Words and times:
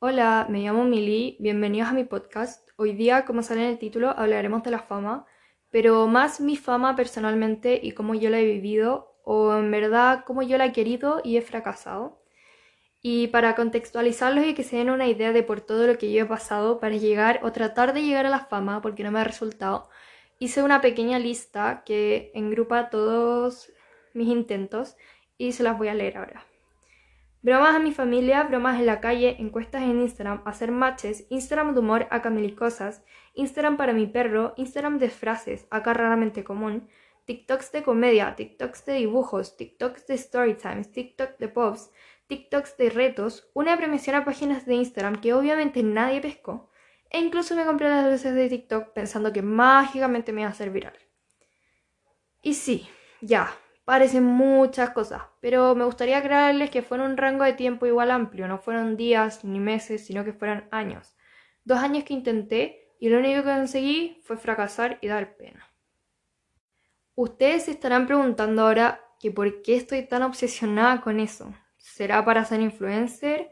Hola, 0.00 0.46
me 0.48 0.60
llamo 0.60 0.84
Mili, 0.84 1.36
bienvenidos 1.40 1.88
a 1.88 1.92
mi 1.92 2.04
podcast. 2.04 2.68
Hoy 2.76 2.92
día, 2.92 3.24
como 3.24 3.42
sale 3.42 3.64
en 3.64 3.70
el 3.70 3.78
título, 3.80 4.10
hablaremos 4.10 4.62
de 4.62 4.70
la 4.70 4.78
fama, 4.78 5.26
pero 5.70 6.06
más 6.06 6.40
mi 6.40 6.56
fama 6.56 6.94
personalmente 6.94 7.80
y 7.82 7.90
cómo 7.90 8.14
yo 8.14 8.30
la 8.30 8.38
he 8.38 8.44
vivido, 8.44 9.16
o 9.24 9.56
en 9.56 9.72
verdad 9.72 10.22
cómo 10.24 10.42
yo 10.42 10.56
la 10.56 10.66
he 10.66 10.72
querido 10.72 11.20
y 11.24 11.36
he 11.36 11.42
fracasado. 11.42 12.22
Y 13.02 13.26
para 13.28 13.56
contextualizarlos 13.56 14.46
y 14.46 14.54
que 14.54 14.62
se 14.62 14.76
den 14.76 14.90
una 14.90 15.08
idea 15.08 15.32
de 15.32 15.42
por 15.42 15.62
todo 15.62 15.88
lo 15.88 15.98
que 15.98 16.12
yo 16.12 16.22
he 16.22 16.26
pasado 16.26 16.78
para 16.78 16.94
llegar 16.96 17.40
o 17.42 17.50
tratar 17.50 17.92
de 17.92 18.02
llegar 18.02 18.24
a 18.24 18.30
la 18.30 18.46
fama, 18.46 18.80
porque 18.80 19.02
no 19.02 19.10
me 19.10 19.18
ha 19.18 19.24
resultado, 19.24 19.88
hice 20.38 20.62
una 20.62 20.80
pequeña 20.80 21.18
lista 21.18 21.82
que 21.84 22.30
engrupa 22.34 22.88
todos 22.90 23.72
mis 24.14 24.28
intentos 24.28 24.96
y 25.38 25.52
se 25.52 25.64
las 25.64 25.76
voy 25.76 25.88
a 25.88 25.94
leer 25.94 26.18
ahora. 26.18 26.47
Bromas 27.40 27.76
a 27.76 27.78
mi 27.78 27.92
familia, 27.92 28.42
bromas 28.42 28.80
en 28.80 28.86
la 28.86 29.00
calle, 29.00 29.36
encuestas 29.38 29.82
en 29.82 30.00
Instagram, 30.00 30.42
hacer 30.44 30.72
matches, 30.72 31.26
Instagram 31.30 31.72
de 31.72 31.80
humor, 31.80 32.08
acá 32.10 32.32
cosas, 32.56 33.04
Instagram 33.34 33.76
para 33.76 33.92
mi 33.92 34.08
perro, 34.08 34.54
Instagram 34.56 34.98
de 34.98 35.08
frases, 35.08 35.68
acá 35.70 35.94
raramente 35.94 36.42
común, 36.42 36.88
TikToks 37.26 37.70
de 37.70 37.82
comedia, 37.84 38.34
TikToks 38.34 38.86
de 38.86 38.94
dibujos, 38.94 39.56
TikToks 39.56 40.06
de 40.08 40.18
storytimes, 40.18 40.90
TikTok 40.90 41.38
de 41.38 41.48
pops, 41.48 41.92
TikToks 42.26 42.76
de 42.76 42.90
retos, 42.90 43.48
una 43.54 43.76
premiación 43.76 44.16
a 44.16 44.24
páginas 44.24 44.66
de 44.66 44.74
Instagram 44.74 45.20
que 45.20 45.32
obviamente 45.32 45.84
nadie 45.84 46.20
pescó, 46.20 46.70
e 47.08 47.20
incluso 47.20 47.54
me 47.54 47.64
compré 47.64 47.88
las 47.88 48.10
luces 48.10 48.34
de 48.34 48.48
TikTok 48.48 48.92
pensando 48.92 49.32
que 49.32 49.42
mágicamente 49.42 50.32
me 50.32 50.40
iba 50.40 50.48
a 50.48 50.52
hacer 50.52 50.70
viral. 50.70 50.98
Y 52.42 52.54
sí, 52.54 52.88
ya, 53.20 53.50
parecen 53.88 54.22
muchas 54.22 54.90
cosas, 54.90 55.22
pero 55.40 55.74
me 55.74 55.86
gustaría 55.86 56.18
aclararles 56.18 56.68
que 56.68 56.82
fueron 56.82 57.12
un 57.12 57.16
rango 57.16 57.44
de 57.44 57.54
tiempo 57.54 57.86
igual 57.86 58.10
amplio, 58.10 58.46
no 58.46 58.58
fueron 58.58 58.98
días 58.98 59.46
ni 59.46 59.60
meses, 59.60 60.04
sino 60.04 60.26
que 60.26 60.34
fueron 60.34 60.68
años. 60.70 61.16
Dos 61.64 61.78
años 61.78 62.04
que 62.04 62.12
intenté 62.12 62.92
y 63.00 63.08
lo 63.08 63.18
único 63.18 63.42
que 63.42 63.48
conseguí 63.48 64.20
fue 64.24 64.36
fracasar 64.36 64.98
y 65.00 65.08
dar 65.08 65.38
pena. 65.38 65.72
Ustedes 67.14 67.64
se 67.64 67.70
estarán 67.70 68.06
preguntando 68.06 68.60
ahora 68.60 69.00
que 69.18 69.30
por 69.30 69.62
qué 69.62 69.76
estoy 69.76 70.02
tan 70.06 70.22
obsesionada 70.22 71.00
con 71.00 71.18
eso. 71.18 71.54
¿Será 71.78 72.22
para 72.26 72.44
ser 72.44 72.60
influencer? 72.60 73.50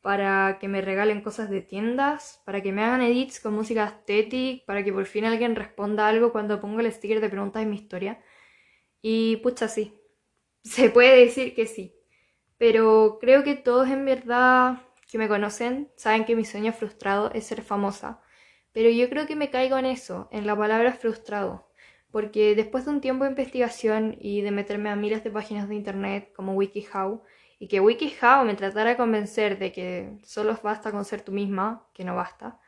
¿Para 0.00 0.56
que 0.58 0.68
me 0.68 0.80
regalen 0.80 1.20
cosas 1.20 1.50
de 1.50 1.60
tiendas? 1.60 2.40
¿Para 2.46 2.62
que 2.62 2.72
me 2.72 2.84
hagan 2.84 3.02
edits 3.02 3.38
con 3.38 3.52
música 3.52 3.84
estética? 3.84 4.64
¿Para 4.66 4.82
que 4.82 4.94
por 4.94 5.04
fin 5.04 5.26
alguien 5.26 5.56
responda 5.56 6.08
algo 6.08 6.32
cuando 6.32 6.58
pongo 6.58 6.80
el 6.80 6.90
sticker 6.90 7.20
de 7.20 7.28
preguntas 7.28 7.62
en 7.62 7.68
mi 7.68 7.76
historia? 7.76 8.18
Y 9.02 9.36
pucha, 9.36 9.68
sí, 9.68 10.00
se 10.64 10.90
puede 10.90 11.24
decir 11.24 11.54
que 11.54 11.66
sí. 11.66 11.94
Pero 12.58 13.18
creo 13.20 13.44
que 13.44 13.54
todos 13.54 13.88
en 13.88 14.04
verdad 14.04 14.82
que 15.10 15.18
me 15.18 15.28
conocen 15.28 15.90
saben 15.96 16.24
que 16.24 16.36
mi 16.36 16.44
sueño 16.44 16.72
frustrado 16.72 17.30
es 17.32 17.46
ser 17.46 17.62
famosa. 17.62 18.20
Pero 18.72 18.90
yo 18.90 19.08
creo 19.08 19.26
que 19.26 19.36
me 19.36 19.50
caigo 19.50 19.78
en 19.78 19.86
eso, 19.86 20.28
en 20.32 20.46
la 20.46 20.56
palabra 20.56 20.92
frustrado. 20.92 21.68
Porque 22.10 22.54
después 22.54 22.84
de 22.84 22.90
un 22.90 23.00
tiempo 23.00 23.24
de 23.24 23.30
investigación 23.30 24.16
y 24.20 24.40
de 24.42 24.50
meterme 24.50 24.90
a 24.90 24.96
miles 24.96 25.24
de 25.24 25.30
páginas 25.30 25.68
de 25.68 25.74
internet 25.74 26.32
como 26.34 26.54
WikiHow, 26.54 27.22
y 27.58 27.68
que 27.68 27.80
WikiHow 27.80 28.44
me 28.44 28.54
tratara 28.54 28.90
de 28.90 28.96
convencer 28.96 29.58
de 29.58 29.72
que 29.72 30.18
solo 30.24 30.58
basta 30.62 30.92
con 30.92 31.04
ser 31.04 31.22
tú 31.22 31.32
misma, 31.32 31.88
que 31.92 32.04
no 32.04 32.14
basta, 32.14 32.60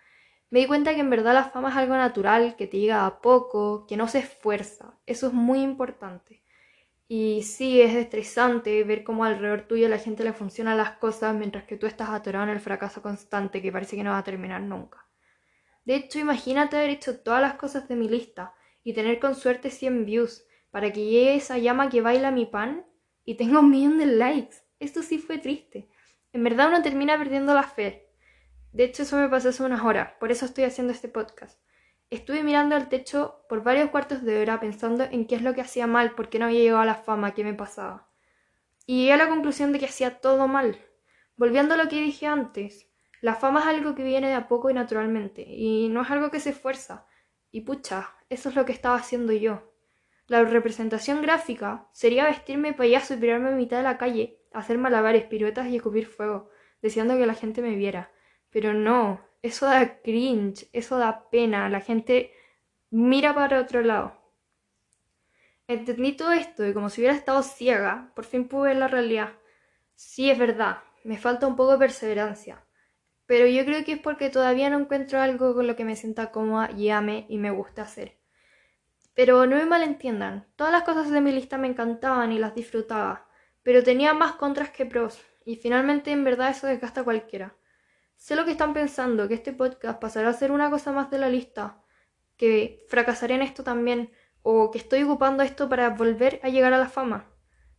me 0.51 0.61
di 0.61 0.67
cuenta 0.67 0.95
que 0.95 1.01
en 1.01 1.11
verdad 1.11 1.34
la 1.34 1.45
fama 1.45 1.70
es 1.70 1.77
algo 1.77 1.97
natural, 1.97 2.56
que 2.56 2.67
te 2.67 2.79
llega 2.79 3.06
a 3.06 3.20
poco, 3.20 3.87
que 3.87 3.97
no 3.97 4.09
se 4.09 4.19
esfuerza. 4.19 4.98
Eso 5.07 5.29
es 5.29 5.33
muy 5.33 5.61
importante. 5.62 6.42
Y 7.07 7.42
sí, 7.42 7.81
es 7.81 7.95
estresante 7.95 8.84
ver 8.84 9.05
cómo 9.05 9.25
alrededor 9.25 9.62
tuyo 9.62 9.89
la 9.89 9.98
gente 9.98 10.25
le 10.25 10.33
funcionan 10.33 10.77
las 10.77 10.92
cosas 10.92 11.34
mientras 11.34 11.65
que 11.65 11.77
tú 11.77 11.87
estás 11.87 12.11
atorado 12.11 12.45
en 12.45 12.51
el 12.51 12.61
fracaso 12.61 13.03
constante 13.03 13.62
que 13.62 13.73
parece 13.73 13.97
que 13.97 14.05
no 14.05 14.11
va 14.11 14.19
a 14.19 14.25
terminar 14.25 14.61
nunca. 14.61 15.07
De 15.84 15.95
hecho, 15.95 16.19
imagínate 16.19 16.77
haber 16.77 16.91
hecho 16.91 17.20
todas 17.20 17.41
las 17.41 17.55
cosas 17.55 17.89
de 17.89 17.97
mi 17.97 18.09
lista 18.09 18.55
y 18.85 18.92
tener 18.92 19.19
con 19.19 19.35
suerte 19.35 19.70
100 19.70 20.05
views 20.05 20.45
para 20.70 20.92
que 20.92 21.05
llegue 21.05 21.35
esa 21.35 21.58
llama 21.58 21.91
que 21.91 22.01
baila 22.01 22.30
mi 22.30 22.47
pan 22.47 22.86
y 23.24 23.35
tenga 23.35 23.61
un 23.61 23.70
millón 23.70 23.98
de 23.98 24.07
likes. 24.07 24.57
Esto 24.79 25.03
sí 25.03 25.19
fue 25.19 25.39
triste. 25.39 25.89
En 26.33 26.45
verdad 26.45 26.69
uno 26.69 26.83
termina 26.83 27.19
perdiendo 27.19 27.55
la 27.55 27.64
fe, 27.64 28.10
de 28.73 28.85
hecho, 28.85 29.03
eso 29.03 29.17
me 29.17 29.29
pasó 29.29 29.48
hace 29.48 29.63
unas 29.63 29.83
horas, 29.83 30.13
por 30.20 30.31
eso 30.31 30.45
estoy 30.45 30.64
haciendo 30.64 30.92
este 30.92 31.08
podcast. 31.08 31.61
Estuve 32.11 32.42
mirando 32.42 32.75
al 32.75 32.89
techo 32.89 33.45
por 33.48 33.63
varios 33.63 33.91
cuartos 33.91 34.23
de 34.25 34.41
hora 34.41 34.58
pensando 34.58 35.05
en 35.05 35.27
qué 35.27 35.36
es 35.36 35.42
lo 35.42 35.55
que 35.55 35.61
hacía 35.61 35.86
mal, 35.86 36.17
por 36.17 36.29
qué 36.29 36.39
no 36.39 36.47
había 36.47 36.61
llegado 36.61 36.80
a 36.80 36.86
la 36.86 36.97
fama, 36.97 37.35
qué 37.35 37.45
me 37.45 37.55
pasaba. 37.55 38.09
Y 38.86 39.03
llegué 39.03 39.13
a 39.13 39.17
la 39.17 39.29
conclusión 39.29 39.73
de 39.73 39.79
que 39.79 39.86
hacía 39.86 40.20
todo 40.20 40.48
mal. 40.48 40.79
Volviendo 41.36 41.75
a 41.75 41.77
lo 41.77 41.89
que 41.89 42.01
dije 42.01 42.27
antes, 42.27 42.91
la 43.20 43.35
fama 43.35 43.61
es 43.61 43.67
algo 43.67 43.95
que 43.95 44.03
viene 44.03 44.29
de 44.29 44.35
a 44.35 44.48
poco 44.48 44.70
y 44.70 44.75
naturalmente, 44.75 45.45
y 45.47 45.89
no 45.89 46.03
es 46.03 46.11
algo 46.11 46.30
que 46.30 46.41
se 46.41 46.51
esfuerza. 46.51 47.07
Y 47.51 47.63
pucha, 47.63 48.14
eso 48.29 48.48
es 48.48 48.57
lo 48.57 48.64
que 48.64 48.73
estaba 48.73 48.97
haciendo 48.97 49.33
yo. 49.33 49.73
La 50.27 50.42
representación 50.45 51.23
gráfica 51.23 51.89
sería 51.92 52.25
vestirme 52.25 52.73
payaso 52.73 53.14
y 53.14 53.17
tirarme 53.19 53.51
a 53.51 53.57
mitad 53.57 53.79
de 53.79 53.83
la 53.83 53.98
calle, 53.98 54.41
hacer 54.53 54.79
malabares, 54.79 55.25
piruetas 55.25 55.67
y 55.67 55.77
escupir 55.77 56.07
fuego, 56.07 56.51
deseando 56.83 57.17
que 57.17 57.27
la 57.27 57.35
gente 57.35 57.63
me 57.63 57.75
viera. 57.75 58.13
Pero 58.50 58.74
no, 58.74 59.20
eso 59.42 59.66
da 59.66 60.00
cringe, 60.02 60.68
eso 60.72 60.98
da 60.98 61.30
pena, 61.30 61.68
la 61.68 61.80
gente 61.80 62.33
mira 62.90 63.34
para 63.34 63.61
otro 63.61 63.83
lado. 63.83 64.14
Entendí 65.68 66.12
todo 66.12 66.33
esto 66.33 66.66
y 66.66 66.74
como 66.74 66.90
si 66.90 67.00
hubiera 67.00 67.16
estado 67.16 67.42
ciega, 67.42 68.12
por 68.14 68.24
fin 68.27 68.46
pude 68.48 68.68
ver 68.70 68.77
la 68.77 68.88
realidad. 68.88 69.30
Sí, 69.94 70.30
es 70.30 70.38
verdad, 70.38 70.78
me 71.05 71.16
falta 71.18 71.46
un 71.46 71.56
poco 71.56 71.72
de 71.72 71.78
perseverancia. 71.78 72.64
Pero 73.27 73.46
yo 73.46 73.64
creo 73.64 73.84
que 73.84 73.92
es 73.92 74.00
porque 74.00 74.30
todavía 74.30 74.70
no 74.70 74.78
encuentro 74.80 75.20
algo 75.20 75.55
con 75.55 75.67
lo 75.67 75.77
que 75.77 75.84
me 75.84 75.96
sienta 75.96 76.32
cómoda 76.32 76.70
y 76.72 76.90
ame 76.90 77.27
y 77.28 77.38
me 77.38 77.50
gusta 77.50 77.82
hacer. 77.82 78.18
Pero 79.14 79.46
no 79.46 79.56
me 79.56 79.67
malentiendan, 79.67 80.48
todas 80.56 80.72
las 80.72 80.82
cosas 80.82 81.11
de 81.11 81.20
mi 81.20 81.30
lista 81.32 81.58
me 81.58 81.68
encantaban 81.68 82.32
y 82.32 82.40
las 82.40 82.56
disfrutaba, 82.56 83.28
pero 83.62 83.84
tenía 83.84 84.14
más 84.14 84.32
contras 84.32 84.70
que 84.70 84.84
pros, 84.86 85.20
y 85.44 85.56
finalmente 85.56 86.11
en 86.11 86.24
verdad 86.24 86.50
eso 86.50 86.67
desgasta 86.67 87.02
a 87.02 87.05
cualquiera. 87.05 87.55
Sé 88.20 88.36
lo 88.36 88.45
que 88.45 88.51
están 88.51 88.75
pensando, 88.75 89.29
que 89.29 89.35
este 89.35 89.55
podcast 89.55 89.98
pasará 89.98 90.29
a 90.29 90.35
ser 90.35 90.53
una 90.53 90.69
cosa 90.69 90.92
más 90.92 91.11
de 91.11 91.17
la 91.17 91.31
lista, 91.31 91.81
que 92.36 92.85
fracasaré 92.91 93.35
en 93.35 93.41
esto 93.41 93.64
también, 93.64 94.13
o 94.42 94.70
que 94.70 94.77
estoy 94.77 95.05
ocupando 95.05 95.42
esto 95.42 95.70
para 95.70 95.89
volver 95.89 96.39
a 96.42 96.51
llegar 96.51 96.75
a 96.75 96.79
la 96.79 96.91
fama. 96.91 97.25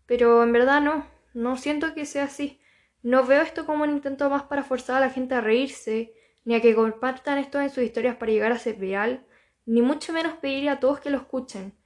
Pero 0.07 0.41
en 0.41 0.51
verdad 0.51 0.81
no, 0.81 1.06
no 1.35 1.57
siento 1.57 1.94
que 1.94 2.07
sea 2.07 2.24
así. 2.24 2.59
No 3.03 3.24
veo 3.24 3.44
esto 3.44 3.68
como 3.68 3.84
un 3.84 3.91
intento 3.91 4.31
más 4.31 4.41
para 4.41 4.63
forzar 4.63 4.97
a 4.97 5.06
la 5.06 5.12
gente 5.12 5.35
a 5.35 5.41
reírse, 5.41 6.16
ni 6.44 6.56
a 6.56 6.62
que 6.62 6.74
compartan 6.74 7.38
esto 7.38 7.62
en 7.62 7.69
sus 7.69 7.84
historias 7.84 8.16
para 8.16 8.31
llegar 8.31 8.51
a 8.51 8.57
ser 8.57 8.80
real, 8.80 9.24
ni 9.68 9.84
mucho 9.84 10.12
menos 10.12 10.34
pedir 10.34 10.72
a 10.72 10.80
todos 10.80 11.00
que 11.00 11.12
lo 11.12 11.18
escuchen. 11.18 11.78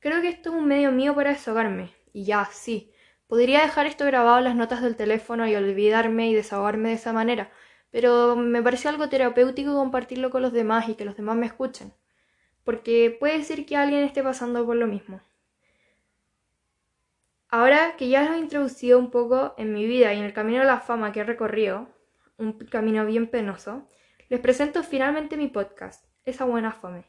Creo 0.00 0.20
que 0.20 0.28
esto 0.28 0.50
es 0.50 0.56
un 0.56 0.66
medio 0.66 0.92
mío 0.92 1.14
para 1.14 1.30
desahogarme. 1.30 1.94
Y 2.12 2.26
ya, 2.26 2.46
sí, 2.52 2.92
podría 3.26 3.62
dejar 3.62 3.86
esto 3.86 4.04
grabado 4.04 4.36
en 4.36 4.44
las 4.44 4.54
notas 4.54 4.82
del 4.82 4.96
teléfono 4.96 5.48
y 5.48 5.54
olvidarme 5.54 6.28
y 6.28 6.34
desahogarme 6.34 6.90
de 6.90 6.96
esa 6.96 7.14
manera, 7.14 7.50
pero 7.92 8.34
me 8.34 8.62
pareció 8.62 8.90
algo 8.90 9.08
terapéutico 9.08 9.74
compartirlo 9.74 10.30
con 10.30 10.42
los 10.42 10.52
demás 10.52 10.88
y 10.88 10.94
que 10.94 11.04
los 11.04 11.16
demás 11.16 11.36
me 11.36 11.46
escuchen, 11.46 11.92
porque 12.64 13.16
puede 13.20 13.44
ser 13.44 13.66
que 13.66 13.76
alguien 13.76 14.02
esté 14.02 14.22
pasando 14.22 14.66
por 14.66 14.76
lo 14.76 14.86
mismo. 14.88 15.20
Ahora 17.48 17.96
que 17.98 18.08
ya 18.08 18.22
los 18.22 18.34
he 18.34 18.38
introducido 18.38 18.98
un 18.98 19.10
poco 19.10 19.54
en 19.58 19.74
mi 19.74 19.86
vida 19.86 20.14
y 20.14 20.18
en 20.18 20.24
el 20.24 20.32
camino 20.32 20.62
a 20.62 20.64
la 20.64 20.80
fama 20.80 21.12
que 21.12 21.20
he 21.20 21.24
recorrido, 21.24 21.86
un 22.38 22.54
camino 22.54 23.04
bien 23.04 23.26
penoso, 23.26 23.86
les 24.30 24.40
presento 24.40 24.82
finalmente 24.82 25.36
mi 25.36 25.48
podcast, 25.48 26.06
Esa 26.24 26.46
Buena 26.46 26.72
Fome. 26.72 27.04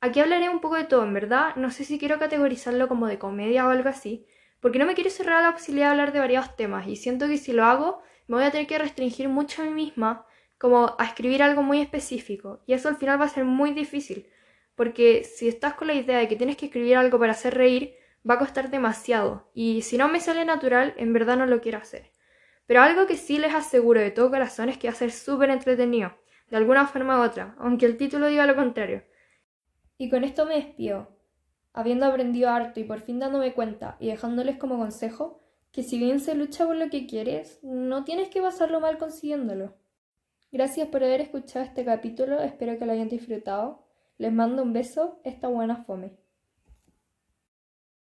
Aquí 0.00 0.18
hablaré 0.20 0.48
un 0.48 0.60
poco 0.60 0.76
de 0.76 0.84
todo, 0.84 1.04
en 1.04 1.12
verdad, 1.12 1.54
no 1.56 1.70
sé 1.70 1.84
si 1.84 1.98
quiero 1.98 2.18
categorizarlo 2.18 2.88
como 2.88 3.06
de 3.06 3.18
comedia 3.18 3.66
o 3.66 3.70
algo 3.70 3.90
así, 3.90 4.26
porque 4.60 4.78
no 4.78 4.86
me 4.86 4.94
quiero 4.94 5.10
cerrar 5.10 5.42
la 5.42 5.52
posibilidad 5.52 5.88
de 5.88 5.90
hablar 5.90 6.12
de 6.12 6.20
varios 6.20 6.56
temas 6.56 6.88
y 6.88 6.96
siento 6.96 7.28
que 7.28 7.36
si 7.36 7.52
lo 7.52 7.64
hago 7.64 8.02
voy 8.36 8.44
a 8.44 8.50
tener 8.50 8.66
que 8.66 8.78
restringir 8.78 9.28
mucho 9.28 9.62
a 9.62 9.64
mí 9.66 9.72
misma 9.72 10.26
como 10.58 10.94
a 10.98 11.04
escribir 11.04 11.42
algo 11.42 11.62
muy 11.62 11.80
específico. 11.80 12.62
Y 12.66 12.74
eso 12.74 12.88
al 12.88 12.96
final 12.96 13.20
va 13.20 13.24
a 13.24 13.28
ser 13.28 13.44
muy 13.44 13.72
difícil, 13.72 14.28
porque 14.74 15.24
si 15.24 15.48
estás 15.48 15.74
con 15.74 15.88
la 15.88 15.94
idea 15.94 16.18
de 16.18 16.28
que 16.28 16.36
tienes 16.36 16.56
que 16.56 16.66
escribir 16.66 16.96
algo 16.96 17.18
para 17.18 17.32
hacer 17.32 17.54
reír, 17.54 17.94
va 18.28 18.34
a 18.34 18.38
costar 18.38 18.70
demasiado. 18.70 19.50
Y 19.54 19.82
si 19.82 19.98
no 19.98 20.08
me 20.08 20.20
sale 20.20 20.44
natural, 20.44 20.94
en 20.96 21.12
verdad 21.12 21.36
no 21.36 21.46
lo 21.46 21.60
quiero 21.60 21.78
hacer. 21.78 22.12
Pero 22.66 22.80
algo 22.80 23.06
que 23.06 23.16
sí 23.16 23.38
les 23.38 23.54
aseguro 23.54 24.00
de 24.00 24.12
todo 24.12 24.30
corazón 24.30 24.68
es 24.68 24.78
que 24.78 24.88
va 24.88 24.92
a 24.92 24.96
ser 24.96 25.10
súper 25.10 25.50
entretenido, 25.50 26.12
de 26.48 26.56
alguna 26.56 26.86
forma 26.86 27.18
u 27.18 27.24
otra, 27.24 27.56
aunque 27.58 27.86
el 27.86 27.96
título 27.96 28.28
diga 28.28 28.46
lo 28.46 28.54
contrario. 28.54 29.02
Y 29.98 30.08
con 30.10 30.24
esto 30.24 30.46
me 30.46 30.54
despido, 30.54 31.08
habiendo 31.72 32.06
aprendido 32.06 32.50
harto 32.50 32.80
y 32.80 32.84
por 32.84 33.00
fin 33.00 33.18
dándome 33.18 33.52
cuenta 33.52 33.96
y 33.98 34.06
dejándoles 34.08 34.58
como 34.58 34.78
consejo 34.78 35.41
que 35.72 35.82
si 35.82 35.98
bien 35.98 36.20
se 36.20 36.34
lucha 36.34 36.66
por 36.66 36.76
lo 36.76 36.90
que 36.90 37.06
quieres, 37.06 37.58
no 37.62 38.04
tienes 38.04 38.28
que 38.28 38.42
pasarlo 38.42 38.80
mal 38.80 38.98
consiguiéndolo. 38.98 39.74
Gracias 40.52 40.88
por 40.88 41.02
haber 41.02 41.22
escuchado 41.22 41.64
este 41.64 41.84
capítulo, 41.84 42.40
espero 42.42 42.78
que 42.78 42.84
lo 42.84 42.92
hayan 42.92 43.08
disfrutado. 43.08 43.82
Les 44.18 44.32
mando 44.32 44.62
un 44.62 44.74
beso, 44.74 45.18
esta 45.24 45.48
buena 45.48 45.84
fome. 45.84 46.21